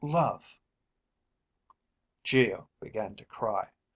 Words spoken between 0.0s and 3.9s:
love..._ Geo began to cry.